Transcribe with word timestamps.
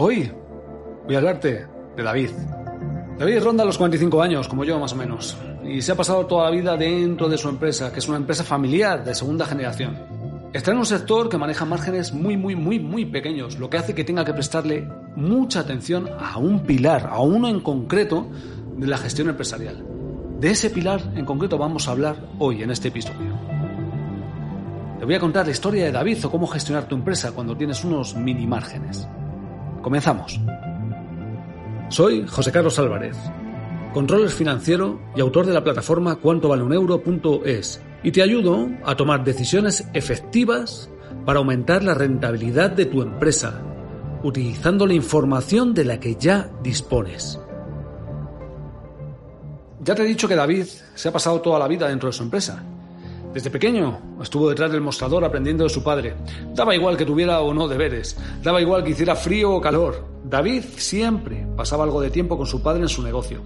Hoy 0.00 0.30
voy 1.06 1.14
a 1.16 1.18
hablarte 1.18 1.66
de 1.96 2.02
David. 2.04 2.30
David 3.18 3.42
ronda 3.42 3.64
los 3.64 3.76
45 3.78 4.22
años, 4.22 4.46
como 4.46 4.62
yo 4.62 4.78
más 4.78 4.92
o 4.92 4.96
menos, 4.96 5.36
y 5.64 5.82
se 5.82 5.90
ha 5.90 5.96
pasado 5.96 6.24
toda 6.24 6.44
la 6.44 6.50
vida 6.52 6.76
dentro 6.76 7.28
de 7.28 7.36
su 7.36 7.48
empresa, 7.48 7.92
que 7.92 7.98
es 7.98 8.06
una 8.06 8.18
empresa 8.18 8.44
familiar 8.44 9.04
de 9.04 9.12
segunda 9.12 9.44
generación. 9.44 9.98
Está 10.52 10.70
en 10.70 10.78
un 10.78 10.86
sector 10.86 11.28
que 11.28 11.36
maneja 11.36 11.64
márgenes 11.64 12.12
muy, 12.12 12.36
muy, 12.36 12.54
muy, 12.54 12.78
muy 12.78 13.06
pequeños, 13.06 13.58
lo 13.58 13.68
que 13.68 13.76
hace 13.76 13.92
que 13.92 14.04
tenga 14.04 14.24
que 14.24 14.32
prestarle 14.32 14.86
mucha 15.16 15.58
atención 15.58 16.08
a 16.16 16.38
un 16.38 16.60
pilar, 16.60 17.08
a 17.10 17.18
uno 17.18 17.48
en 17.48 17.58
concreto 17.58 18.28
de 18.76 18.86
la 18.86 18.98
gestión 18.98 19.28
empresarial. 19.28 19.84
De 20.38 20.50
ese 20.50 20.70
pilar 20.70 21.12
en 21.16 21.24
concreto 21.24 21.58
vamos 21.58 21.88
a 21.88 21.90
hablar 21.90 22.24
hoy 22.38 22.62
en 22.62 22.70
este 22.70 22.86
episodio. 22.86 23.36
Te 25.00 25.04
voy 25.04 25.16
a 25.16 25.20
contar 25.20 25.46
la 25.46 25.50
historia 25.50 25.86
de 25.86 25.90
David 25.90 26.24
o 26.24 26.30
cómo 26.30 26.46
gestionar 26.46 26.86
tu 26.86 26.94
empresa 26.94 27.32
cuando 27.32 27.56
tienes 27.56 27.82
unos 27.82 28.14
mini 28.14 28.46
márgenes. 28.46 29.08
Comenzamos. 29.88 30.38
Soy 31.88 32.26
José 32.28 32.52
Carlos 32.52 32.78
Álvarez, 32.78 33.16
controller 33.94 34.28
financiero 34.28 35.00
y 35.16 35.22
autor 35.22 35.46
de 35.46 35.54
la 35.54 35.64
plataforma 35.64 36.16
cuantovaleuneuro.es 36.16 37.80
y 38.02 38.12
te 38.12 38.20
ayudo 38.20 38.68
a 38.84 38.96
tomar 38.96 39.24
decisiones 39.24 39.88
efectivas 39.94 40.90
para 41.24 41.38
aumentar 41.38 41.82
la 41.84 41.94
rentabilidad 41.94 42.70
de 42.72 42.84
tu 42.84 43.00
empresa, 43.00 43.62
utilizando 44.22 44.86
la 44.86 44.92
información 44.92 45.72
de 45.72 45.86
la 45.86 45.98
que 45.98 46.16
ya 46.16 46.50
dispones. 46.62 47.40
Ya 49.80 49.94
te 49.94 50.02
he 50.02 50.06
dicho 50.06 50.28
que 50.28 50.36
David 50.36 50.66
se 50.96 51.08
ha 51.08 51.12
pasado 51.12 51.40
toda 51.40 51.58
la 51.58 51.66
vida 51.66 51.88
dentro 51.88 52.10
de 52.10 52.12
su 52.12 52.24
empresa 52.24 52.62
desde 53.32 53.50
pequeño 53.50 53.98
estuvo 54.22 54.48
detrás 54.48 54.72
del 54.72 54.80
mostrador 54.80 55.24
aprendiendo 55.24 55.64
de 55.64 55.70
su 55.70 55.82
padre. 55.82 56.14
Daba 56.54 56.74
igual 56.74 56.96
que 56.96 57.04
tuviera 57.04 57.40
o 57.40 57.52
no 57.52 57.68
deberes, 57.68 58.16
daba 58.42 58.60
igual 58.60 58.82
que 58.82 58.90
hiciera 58.90 59.14
frío 59.14 59.54
o 59.54 59.60
calor. 59.60 60.04
David 60.24 60.64
siempre 60.76 61.46
pasaba 61.56 61.84
algo 61.84 62.00
de 62.00 62.10
tiempo 62.10 62.36
con 62.36 62.46
su 62.46 62.62
padre 62.62 62.82
en 62.82 62.88
su 62.88 63.02
negocio. 63.02 63.42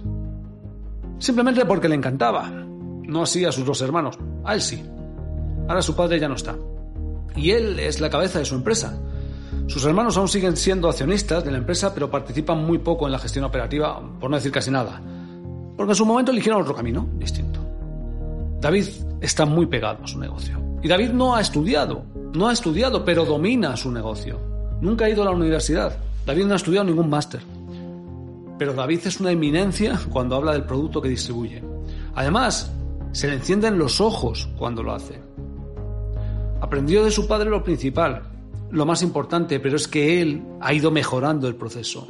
Simplemente 1.19 1.65
porque 1.65 1.89
le 1.89 1.95
encantaba. 1.95 2.49
No 2.49 3.23
así 3.23 3.43
a 3.45 3.51
sus 3.51 3.65
dos 3.65 3.81
hermanos, 3.81 4.17
a 4.45 4.53
él 4.53 4.61
sí. 4.61 4.83
Ahora 5.67 5.81
su 5.81 5.95
padre 5.95 6.19
ya 6.19 6.27
no 6.27 6.35
está. 6.35 6.55
Y 7.35 7.51
él 7.51 7.79
es 7.79 7.99
la 7.99 8.09
cabeza 8.09 8.39
de 8.39 8.45
su 8.45 8.55
empresa. 8.55 8.97
Sus 9.67 9.85
hermanos 9.85 10.17
aún 10.17 10.27
siguen 10.27 10.57
siendo 10.57 10.89
accionistas 10.89 11.43
de 11.43 11.51
la 11.51 11.57
empresa, 11.57 11.93
pero 11.93 12.09
participan 12.09 12.65
muy 12.65 12.79
poco 12.79 13.05
en 13.05 13.11
la 13.11 13.19
gestión 13.19 13.45
operativa, 13.45 14.01
por 14.19 14.29
no 14.29 14.37
decir 14.37 14.51
casi 14.51 14.71
nada. 14.71 15.01
Porque 15.75 15.91
en 15.91 15.95
su 15.95 16.05
momento 16.05 16.31
eligieron 16.31 16.61
otro 16.61 16.75
camino 16.75 17.07
distinto. 17.17 17.62
David 18.63 18.85
está 19.19 19.45
muy 19.45 19.65
pegado 19.65 20.05
a 20.05 20.07
su 20.07 20.17
negocio. 20.17 20.57
Y 20.81 20.87
David 20.87 21.09
no 21.09 21.35
ha 21.35 21.41
estudiado, 21.41 22.05
no 22.33 22.47
ha 22.47 22.53
estudiado, 22.53 23.03
pero 23.03 23.25
domina 23.25 23.75
su 23.75 23.91
negocio. 23.91 24.39
Nunca 24.79 25.03
ha 25.03 25.09
ido 25.09 25.21
a 25.21 25.25
la 25.25 25.31
universidad. 25.31 25.97
David 26.25 26.45
no 26.45 26.53
ha 26.53 26.55
estudiado 26.55 26.85
ningún 26.85 27.09
máster. 27.09 27.41
Pero 28.57 28.73
David 28.73 29.01
es 29.03 29.19
una 29.19 29.31
eminencia 29.31 29.99
cuando 30.09 30.37
habla 30.37 30.53
del 30.53 30.63
producto 30.63 31.01
que 31.01 31.09
distribuye. 31.09 31.61
Además, 32.15 32.71
se 33.11 33.27
le 33.27 33.33
encienden 33.33 33.77
los 33.77 33.99
ojos 33.99 34.47
cuando 34.57 34.81
lo 34.81 34.93
hace. 34.93 35.19
Aprendió 36.61 37.03
de 37.03 37.11
su 37.11 37.27
padre 37.27 37.49
lo 37.49 37.65
principal, 37.65 38.21
lo 38.71 38.85
más 38.85 39.03
importante, 39.03 39.59
pero 39.59 39.75
es 39.75 39.89
que 39.89 40.21
él 40.21 40.41
ha 40.61 40.73
ido 40.73 40.89
mejorando 40.89 41.49
el 41.49 41.55
proceso. 41.55 42.07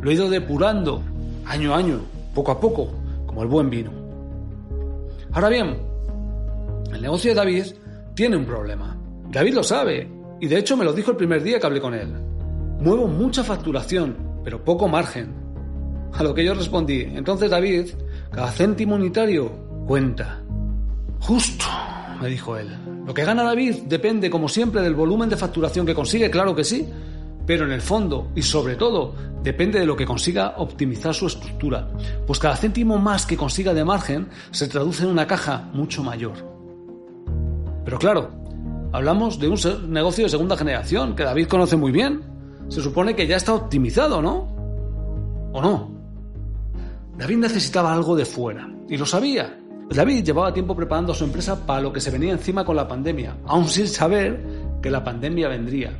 Lo 0.00 0.08
ha 0.08 0.14
ido 0.14 0.30
depurando 0.30 1.02
año 1.44 1.74
a 1.74 1.76
año, 1.76 2.00
poco 2.34 2.50
a 2.50 2.58
poco, 2.58 2.88
como 3.26 3.42
el 3.42 3.48
buen 3.48 3.68
vino. 3.68 4.01
Ahora 5.32 5.48
bien, 5.48 5.78
el 6.92 7.00
negocio 7.00 7.30
de 7.30 7.34
David 7.34 7.64
tiene 8.14 8.36
un 8.36 8.44
problema. 8.44 8.98
David 9.30 9.54
lo 9.54 9.62
sabe, 9.62 10.06
y 10.40 10.46
de 10.46 10.58
hecho 10.58 10.76
me 10.76 10.84
lo 10.84 10.92
dijo 10.92 11.12
el 11.12 11.16
primer 11.16 11.42
día 11.42 11.58
que 11.58 11.66
hablé 11.66 11.80
con 11.80 11.94
él. 11.94 12.12
Muevo 12.80 13.08
mucha 13.08 13.42
facturación, 13.42 14.14
pero 14.44 14.62
poco 14.62 14.88
margen. 14.88 15.32
A 16.12 16.22
lo 16.22 16.34
que 16.34 16.44
yo 16.44 16.52
respondí, 16.52 17.00
entonces 17.00 17.50
David, 17.50 17.86
cada 18.30 18.50
céntimo 18.50 18.94
unitario 18.94 19.50
cuenta. 19.86 20.42
Justo, 21.20 21.64
me 22.20 22.28
dijo 22.28 22.58
él. 22.58 22.68
Lo 23.06 23.14
que 23.14 23.24
gana 23.24 23.42
David 23.42 23.84
depende, 23.86 24.28
como 24.28 24.48
siempre, 24.48 24.82
del 24.82 24.94
volumen 24.94 25.30
de 25.30 25.36
facturación 25.36 25.86
que 25.86 25.94
consigue, 25.94 26.30
claro 26.30 26.54
que 26.54 26.64
sí, 26.64 26.86
pero 27.46 27.64
en 27.64 27.72
el 27.72 27.80
fondo 27.80 28.30
y 28.34 28.42
sobre 28.42 28.76
todo 28.76 29.14
depende 29.42 29.80
de 29.80 29.86
lo 29.86 29.96
que 29.96 30.06
consiga 30.06 30.54
optimizar 30.58 31.14
su 31.14 31.26
estructura, 31.26 31.88
pues 32.26 32.38
cada 32.38 32.56
céntimo 32.56 32.98
más 32.98 33.26
que 33.26 33.36
consiga 33.36 33.74
de 33.74 33.84
margen 33.84 34.28
se 34.50 34.68
traduce 34.68 35.04
en 35.04 35.10
una 35.10 35.26
caja 35.26 35.68
mucho 35.72 36.02
mayor. 36.02 36.34
Pero 37.84 37.98
claro, 37.98 38.30
hablamos 38.92 39.38
de 39.38 39.48
un 39.48 39.58
negocio 39.92 40.24
de 40.24 40.30
segunda 40.30 40.56
generación 40.56 41.16
que 41.16 41.24
David 41.24 41.48
conoce 41.48 41.76
muy 41.76 41.90
bien. 41.90 42.22
Se 42.68 42.80
supone 42.80 43.16
que 43.16 43.26
ya 43.26 43.36
está 43.36 43.54
optimizado, 43.54 44.22
¿no? 44.22 44.48
¿O 45.52 45.60
no? 45.60 45.90
David 47.18 47.36
necesitaba 47.36 47.92
algo 47.92 48.16
de 48.16 48.24
fuera 48.24 48.68
y 48.88 48.96
lo 48.96 49.04
sabía. 49.04 49.58
David 49.90 50.24
llevaba 50.24 50.54
tiempo 50.54 50.74
preparando 50.74 51.12
su 51.12 51.24
empresa 51.24 51.66
para 51.66 51.82
lo 51.82 51.92
que 51.92 52.00
se 52.00 52.10
venía 52.10 52.32
encima 52.32 52.64
con 52.64 52.76
la 52.76 52.88
pandemia, 52.88 53.36
aún 53.46 53.68
sin 53.68 53.88
saber 53.88 54.42
que 54.80 54.90
la 54.90 55.04
pandemia 55.04 55.48
vendría. 55.48 55.92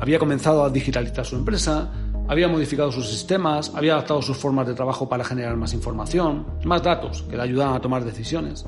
Había 0.00 0.18
comenzado 0.18 0.64
a 0.64 0.70
digitalizar 0.70 1.24
su 1.24 1.36
empresa, 1.36 1.90
había 2.28 2.46
modificado 2.46 2.92
sus 2.92 3.08
sistemas, 3.08 3.72
había 3.74 3.94
adaptado 3.94 4.22
sus 4.22 4.36
formas 4.36 4.66
de 4.66 4.74
trabajo 4.74 5.08
para 5.08 5.24
generar 5.24 5.56
más 5.56 5.72
información, 5.72 6.46
más 6.64 6.82
datos 6.82 7.22
que 7.22 7.36
le 7.36 7.42
ayudaban 7.42 7.74
a 7.74 7.80
tomar 7.80 8.04
decisiones. 8.04 8.66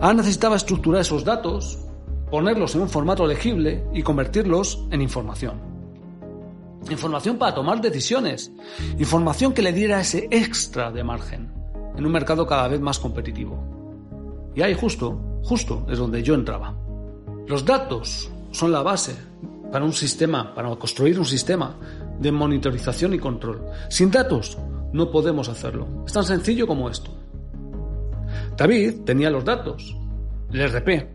Ahora 0.00 0.14
necesitaba 0.14 0.56
estructurar 0.56 1.00
esos 1.00 1.24
datos, 1.24 1.78
ponerlos 2.30 2.74
en 2.74 2.82
un 2.82 2.88
formato 2.88 3.26
legible 3.26 3.84
y 3.92 4.02
convertirlos 4.02 4.86
en 4.90 5.02
información. 5.02 5.74
Información 6.90 7.38
para 7.38 7.54
tomar 7.54 7.80
decisiones. 7.80 8.52
Información 8.98 9.52
que 9.52 9.62
le 9.62 9.72
diera 9.72 10.00
ese 10.00 10.28
extra 10.30 10.92
de 10.92 11.02
margen 11.02 11.52
en 11.96 12.04
un 12.04 12.12
mercado 12.12 12.46
cada 12.46 12.68
vez 12.68 12.80
más 12.80 12.98
competitivo. 12.98 13.58
Y 14.54 14.62
ahí 14.62 14.74
justo, 14.74 15.40
justo 15.42 15.86
es 15.88 15.98
donde 15.98 16.22
yo 16.22 16.34
entraba. 16.34 16.76
Los 17.46 17.64
datos 17.64 18.30
son 18.50 18.72
la 18.72 18.82
base 18.82 19.16
para 19.74 19.84
un 19.84 19.92
sistema, 19.92 20.54
para 20.54 20.72
construir 20.76 21.18
un 21.18 21.24
sistema 21.24 21.74
de 22.20 22.30
monitorización 22.30 23.12
y 23.12 23.18
control. 23.18 23.60
Sin 23.88 24.08
datos 24.08 24.56
no 24.92 25.10
podemos 25.10 25.48
hacerlo. 25.48 26.04
Es 26.06 26.12
tan 26.12 26.22
sencillo 26.22 26.64
como 26.64 26.88
esto. 26.88 27.10
David 28.56 29.00
tenía 29.04 29.30
los 29.30 29.44
datos, 29.44 29.96
el 30.52 30.68
RP, 30.70 31.08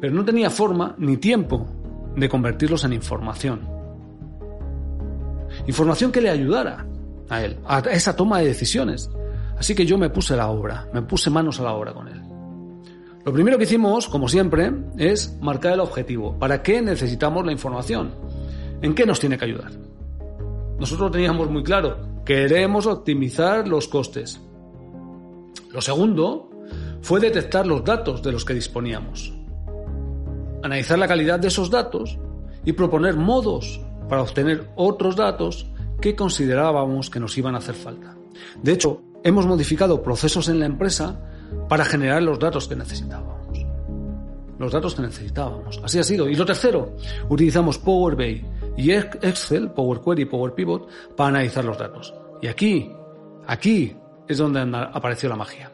pero 0.00 0.12
no 0.12 0.24
tenía 0.24 0.50
forma 0.50 0.96
ni 0.98 1.16
tiempo 1.18 1.68
de 2.16 2.28
convertirlos 2.28 2.82
en 2.82 2.94
información. 2.94 3.60
Información 5.68 6.10
que 6.10 6.20
le 6.20 6.30
ayudara 6.30 6.84
a 7.30 7.42
él, 7.44 7.60
a 7.64 7.78
esa 7.92 8.16
toma 8.16 8.40
de 8.40 8.46
decisiones. 8.46 9.08
Así 9.56 9.72
que 9.76 9.86
yo 9.86 9.96
me 9.98 10.10
puse 10.10 10.34
la 10.34 10.48
obra, 10.48 10.88
me 10.92 11.02
puse 11.02 11.30
manos 11.30 11.60
a 11.60 11.62
la 11.62 11.74
obra 11.74 11.94
con 11.94 12.08
él. 12.08 12.33
Lo 13.24 13.32
primero 13.32 13.56
que 13.56 13.64
hicimos, 13.64 14.06
como 14.06 14.28
siempre, 14.28 14.70
es 14.98 15.38
marcar 15.40 15.72
el 15.72 15.80
objetivo. 15.80 16.38
¿Para 16.38 16.62
qué 16.62 16.82
necesitamos 16.82 17.46
la 17.46 17.52
información? 17.52 18.14
¿En 18.82 18.94
qué 18.94 19.06
nos 19.06 19.18
tiene 19.18 19.38
que 19.38 19.46
ayudar? 19.46 19.72
Nosotros 20.78 21.10
teníamos 21.10 21.48
muy 21.48 21.62
claro, 21.62 22.22
queremos 22.26 22.86
optimizar 22.86 23.66
los 23.66 23.88
costes. 23.88 24.42
Lo 25.72 25.80
segundo 25.80 26.50
fue 27.00 27.18
detectar 27.18 27.66
los 27.66 27.82
datos 27.82 28.22
de 28.22 28.32
los 28.32 28.44
que 28.44 28.52
disponíamos. 28.52 29.32
Analizar 30.62 30.98
la 30.98 31.08
calidad 31.08 31.38
de 31.38 31.48
esos 31.48 31.70
datos 31.70 32.18
y 32.66 32.72
proponer 32.72 33.16
modos 33.16 33.80
para 34.06 34.22
obtener 34.22 34.68
otros 34.76 35.16
datos 35.16 35.66
que 35.98 36.14
considerábamos 36.14 37.08
que 37.08 37.20
nos 37.20 37.38
iban 37.38 37.54
a 37.54 37.58
hacer 37.58 37.74
falta. 37.74 38.16
De 38.62 38.72
hecho, 38.72 39.00
hemos 39.22 39.46
modificado 39.46 40.02
procesos 40.02 40.50
en 40.50 40.60
la 40.60 40.66
empresa 40.66 41.18
para 41.68 41.84
generar 41.84 42.22
los 42.22 42.38
datos 42.38 42.68
que 42.68 42.76
necesitábamos. 42.76 43.34
Los 44.58 44.72
datos 44.72 44.94
que 44.94 45.02
necesitábamos. 45.02 45.80
Así 45.82 45.98
ha 45.98 46.04
sido. 46.04 46.28
Y 46.28 46.36
lo 46.36 46.46
tercero, 46.46 46.96
utilizamos 47.28 47.78
Power 47.78 48.16
BI 48.16 48.44
y 48.76 48.92
Excel, 48.92 49.70
Power 49.70 50.00
Query, 50.00 50.26
Power 50.26 50.54
Pivot 50.54 50.88
para 51.16 51.30
analizar 51.30 51.64
los 51.64 51.78
datos. 51.78 52.14
Y 52.40 52.46
aquí, 52.46 52.90
aquí 53.46 53.96
es 54.28 54.38
donde 54.38 54.60
apareció 54.92 55.28
la 55.28 55.36
magia. 55.36 55.70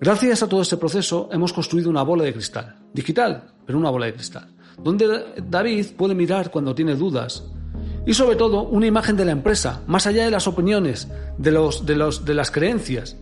Gracias 0.00 0.42
a 0.44 0.48
todo 0.48 0.62
este 0.62 0.76
proceso 0.76 1.28
hemos 1.32 1.52
construido 1.52 1.90
una 1.90 2.02
bola 2.02 2.22
de 2.22 2.32
cristal, 2.32 2.76
digital, 2.92 3.50
pero 3.66 3.78
una 3.78 3.90
bola 3.90 4.06
de 4.06 4.14
cristal, 4.14 4.48
donde 4.80 5.34
David 5.44 5.86
puede 5.96 6.14
mirar 6.14 6.52
cuando 6.52 6.72
tiene 6.72 6.94
dudas. 6.94 7.44
Y 8.06 8.14
sobre 8.14 8.36
todo, 8.36 8.62
una 8.62 8.86
imagen 8.86 9.16
de 9.16 9.24
la 9.24 9.32
empresa, 9.32 9.82
más 9.88 10.06
allá 10.06 10.24
de 10.24 10.30
las 10.30 10.46
opiniones, 10.46 11.08
de, 11.36 11.50
los, 11.50 11.84
de, 11.84 11.96
los, 11.96 12.24
de 12.24 12.34
las 12.34 12.50
creencias. 12.50 13.16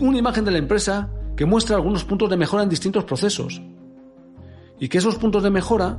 Una 0.00 0.18
imagen 0.18 0.44
de 0.44 0.50
la 0.50 0.58
empresa 0.58 1.08
que 1.36 1.46
muestra 1.46 1.76
algunos 1.76 2.04
puntos 2.04 2.30
de 2.30 2.36
mejora 2.36 2.62
en 2.62 2.68
distintos 2.68 3.04
procesos. 3.04 3.62
Y 4.78 4.88
que 4.88 4.98
esos 4.98 5.16
puntos 5.16 5.42
de 5.42 5.50
mejora, 5.50 5.98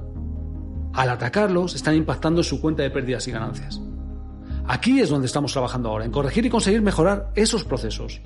al 0.94 1.10
atacarlos, 1.10 1.76
están 1.76 1.96
impactando 1.96 2.42
en 2.42 2.46
su 2.46 2.62
cuenta 2.62 2.84
de 2.84 2.92
pérdidas 2.92 3.28
y 3.28 3.32
ganancias. 3.32 3.82
Aquí 4.68 5.00
es 5.00 5.10
donde 5.10 5.28
estamos 5.28 5.54
trabajando 5.54 5.90
ahora, 5.90 6.06
en 6.06 6.12
corregir 6.12 6.46
y 6.46 6.50
conseguir 6.50 6.82
mejorar 6.82 7.32
esos 7.36 7.64
procesos. 7.64 8.22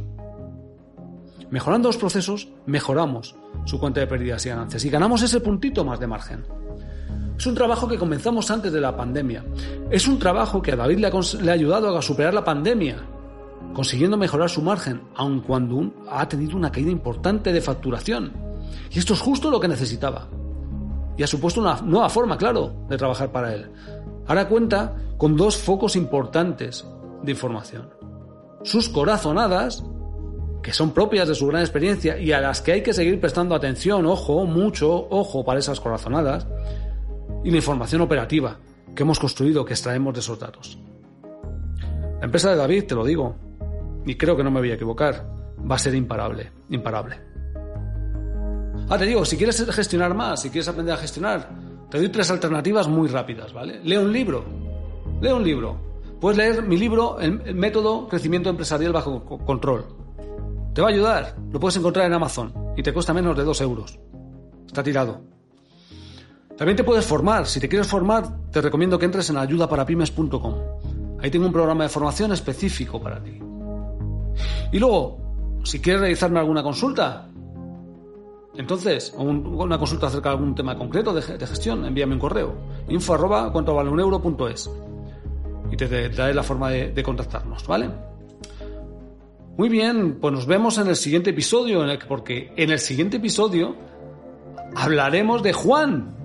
Mejorando 1.51 1.89
los 1.89 1.97
procesos, 1.97 2.49
mejoramos 2.65 3.35
su 3.65 3.79
cuenta 3.79 3.99
de 3.99 4.07
pérdidas 4.07 4.45
y 4.45 4.49
ganancias 4.49 4.83
y 4.85 4.89
ganamos 4.89 5.21
ese 5.21 5.41
puntito 5.41 5.83
más 5.83 5.99
de 5.99 6.07
margen. 6.07 6.43
Es 7.37 7.45
un 7.45 7.55
trabajo 7.55 7.87
que 7.87 7.97
comenzamos 7.97 8.49
antes 8.51 8.71
de 8.71 8.79
la 8.79 8.95
pandemia. 8.95 9.43
Es 9.89 10.07
un 10.07 10.17
trabajo 10.17 10.61
que 10.61 10.71
a 10.71 10.75
David 10.75 10.99
le 10.99 11.07
ha, 11.07 11.53
ayudado 11.53 11.97
a 11.97 12.01
superar 12.01 12.33
la 12.33 12.43
pandemia, 12.43 12.97
consiguiendo 13.73 14.17
mejorar 14.17 14.49
su 14.49 14.61
margen, 14.61 15.01
aun 15.15 15.41
cuando 15.41 15.91
ha 16.09 16.27
tenido 16.27 16.57
una 16.57 16.71
caída 16.71 16.91
importante 16.91 17.53
de 17.53 17.61
facturación. 17.61 18.33
Y 18.91 18.99
esto 18.99 19.13
es 19.13 19.19
justo 19.19 19.49
lo 19.49 19.59
que 19.59 19.67
necesitaba. 19.67 20.27
Y 21.17 21.23
ha 21.23 21.27
supuesto 21.27 21.61
una 21.61 21.81
nueva 21.81 22.09
forma, 22.09 22.37
claro, 22.37 22.73
de 22.89 22.97
trabajar 22.97 23.31
para 23.31 23.53
él. 23.53 23.71
Ahora 24.27 24.47
cuenta 24.47 24.95
con 25.17 25.35
dos 25.35 25.57
focos 25.57 25.95
importantes 25.95 26.85
de 27.23 27.31
información. 27.31 27.89
Sus 28.63 28.89
corazonadas 28.89 29.83
que 30.61 30.73
son 30.73 30.91
propias 30.91 31.27
de 31.27 31.35
su 31.35 31.47
gran 31.47 31.61
experiencia 31.61 32.19
y 32.19 32.31
a 32.31 32.39
las 32.39 32.61
que 32.61 32.73
hay 32.73 32.83
que 32.83 32.93
seguir 32.93 33.19
prestando 33.19 33.55
atención, 33.55 34.05
ojo, 34.05 34.45
mucho 34.45 35.07
ojo 35.09 35.43
para 35.43 35.59
esas 35.59 35.79
corazonadas, 35.79 36.47
y 37.43 37.49
la 37.49 37.57
información 37.57 38.01
operativa 38.01 38.57
que 38.95 39.03
hemos 39.03 39.19
construido, 39.19 39.65
que 39.65 39.73
extraemos 39.73 40.13
de 40.13 40.19
esos 40.19 40.37
datos. 40.37 40.77
La 42.19 42.25
empresa 42.25 42.51
de 42.51 42.57
David, 42.57 42.85
te 42.85 42.95
lo 42.95 43.03
digo, 43.03 43.35
y 44.05 44.15
creo 44.15 44.35
que 44.35 44.43
no 44.43 44.51
me 44.51 44.59
voy 44.59 44.71
a 44.71 44.75
equivocar, 44.75 45.27
va 45.69 45.75
a 45.75 45.79
ser 45.79 45.95
imparable, 45.95 46.51
imparable. 46.69 47.19
Ah, 48.89 48.97
te 48.97 49.05
digo, 49.05 49.23
si 49.25 49.37
quieres 49.37 49.63
gestionar 49.71 50.13
más, 50.13 50.41
si 50.41 50.49
quieres 50.49 50.67
aprender 50.67 50.95
a 50.95 50.97
gestionar, 50.97 51.49
te 51.89 51.97
doy 51.97 52.09
tres 52.09 52.29
alternativas 52.31 52.87
muy 52.87 53.07
rápidas, 53.07 53.53
¿vale? 53.53 53.79
Lee 53.83 53.97
un 53.97 54.11
libro, 54.11 54.43
lee 55.21 55.31
un 55.31 55.43
libro. 55.43 55.91
Puedes 56.19 56.37
leer 56.37 56.63
mi 56.63 56.77
libro, 56.77 57.19
el 57.19 57.55
método 57.55 58.07
Crecimiento 58.07 58.49
Empresarial 58.49 58.93
bajo 58.93 59.23
control 59.45 60.01
te 60.73 60.81
va 60.81 60.87
a 60.87 60.91
ayudar. 60.91 61.35
Lo 61.51 61.59
puedes 61.59 61.75
encontrar 61.77 62.05
en 62.05 62.13
Amazon 62.13 62.53
y 62.77 62.83
te 62.83 62.93
cuesta 62.93 63.13
menos 63.13 63.35
de 63.35 63.43
2 63.43 63.61
euros. 63.61 63.99
Está 64.65 64.83
tirado. 64.83 65.21
También 66.57 66.77
te 66.77 66.83
puedes 66.83 67.05
formar. 67.05 67.47
Si 67.47 67.59
te 67.59 67.67
quieres 67.67 67.87
formar, 67.87 68.49
te 68.51 68.61
recomiendo 68.61 68.97
que 68.97 69.05
entres 69.05 69.29
en 69.29 69.37
ayudaparapymes.com. 69.37 70.55
Ahí 71.19 71.29
tengo 71.29 71.45
un 71.45 71.53
programa 71.53 71.83
de 71.83 71.89
formación 71.89 72.31
específico 72.31 73.01
para 73.01 73.21
ti. 73.21 73.50
Y 74.71 74.79
luego, 74.79 75.19
si 75.63 75.79
quieres 75.79 76.01
realizarme 76.01 76.39
alguna 76.39 76.63
consulta, 76.63 77.27
entonces, 78.55 79.13
una 79.17 79.77
consulta 79.77 80.07
acerca 80.07 80.29
de 80.29 80.35
algún 80.35 80.55
tema 80.55 80.77
concreto 80.77 81.13
de, 81.13 81.21
gestión, 81.21 81.85
envíame 81.85 82.13
un 82.13 82.19
correo. 82.19 82.53
info 82.89 83.13
arroba 83.13 83.51
cuánto 83.51 83.73
vale 83.73 83.89
un. 83.89 83.99
Y 85.71 85.77
te, 85.77 86.09
daré 86.09 86.33
la 86.33 86.43
forma 86.43 86.69
de 86.69 87.03
contactarnos, 87.03 87.65
¿vale? 87.65 87.89
Muy 89.57 89.69
bien, 89.69 90.19
pues 90.19 90.33
nos 90.33 90.45
vemos 90.45 90.77
en 90.77 90.87
el 90.87 90.95
siguiente 90.95 91.31
episodio, 91.31 91.85
porque 92.07 92.51
en 92.55 92.71
el 92.71 92.79
siguiente 92.79 93.17
episodio 93.17 93.75
hablaremos 94.75 95.43
de 95.43 95.53
Juan, 95.53 96.15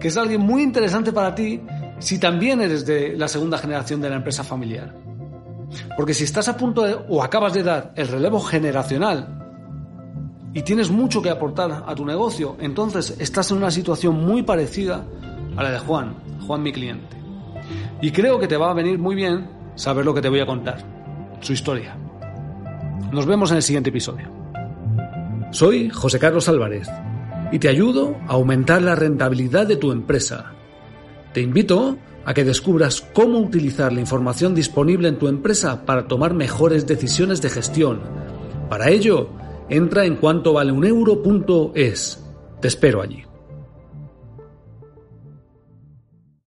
que 0.00 0.08
es 0.08 0.16
alguien 0.16 0.40
muy 0.40 0.62
interesante 0.62 1.12
para 1.12 1.34
ti 1.34 1.60
si 1.98 2.18
también 2.18 2.60
eres 2.62 2.84
de 2.86 3.16
la 3.16 3.28
segunda 3.28 3.58
generación 3.58 4.00
de 4.00 4.10
la 4.10 4.16
empresa 4.16 4.42
familiar. 4.42 4.94
Porque 5.96 6.14
si 6.14 6.24
estás 6.24 6.48
a 6.48 6.56
punto 6.56 6.82
de, 6.82 6.96
o 7.08 7.22
acabas 7.22 7.52
de 7.52 7.62
dar 7.62 7.92
el 7.96 8.08
relevo 8.08 8.40
generacional 8.40 9.38
y 10.54 10.62
tienes 10.62 10.90
mucho 10.90 11.22
que 11.22 11.30
aportar 11.30 11.84
a 11.86 11.94
tu 11.94 12.04
negocio, 12.04 12.56
entonces 12.60 13.16
estás 13.18 13.50
en 13.50 13.58
una 13.58 13.70
situación 13.70 14.24
muy 14.24 14.42
parecida 14.42 15.04
a 15.56 15.62
la 15.62 15.70
de 15.70 15.78
Juan, 15.78 16.14
Juan 16.46 16.62
mi 16.62 16.72
cliente. 16.72 17.16
Y 18.00 18.10
creo 18.10 18.38
que 18.38 18.48
te 18.48 18.56
va 18.56 18.70
a 18.70 18.74
venir 18.74 18.98
muy 18.98 19.14
bien 19.14 19.48
saber 19.74 20.04
lo 20.04 20.14
que 20.14 20.20
te 20.20 20.28
voy 20.28 20.40
a 20.40 20.46
contar 20.46 20.78
su 21.40 21.52
historia. 21.52 21.96
Nos 23.12 23.26
vemos 23.26 23.50
en 23.50 23.58
el 23.58 23.62
siguiente 23.62 23.90
episodio. 23.90 24.30
Soy 25.50 25.90
José 25.90 26.18
Carlos 26.18 26.48
Álvarez 26.48 26.88
y 27.50 27.58
te 27.58 27.68
ayudo 27.68 28.16
a 28.26 28.32
aumentar 28.32 28.80
la 28.80 28.94
rentabilidad 28.94 29.66
de 29.66 29.76
tu 29.76 29.92
empresa. 29.92 30.52
Te 31.32 31.40
invito 31.40 31.96
a 32.24 32.34
que 32.34 32.44
descubras 32.44 33.00
cómo 33.12 33.38
utilizar 33.38 33.92
la 33.92 34.00
información 34.00 34.54
disponible 34.54 35.08
en 35.08 35.18
tu 35.18 35.28
empresa 35.28 35.84
para 35.84 36.06
tomar 36.06 36.34
mejores 36.34 36.86
decisiones 36.86 37.40
de 37.42 37.50
gestión. 37.50 38.00
Para 38.68 38.90
ello, 38.90 39.30
entra 39.68 40.04
en 40.04 40.16
cuanto 40.16 40.52
vale 40.52 40.72
un 40.72 40.84
euro.es. 40.84 42.22
Te 42.60 42.68
espero 42.68 43.02
allí. 43.02 43.24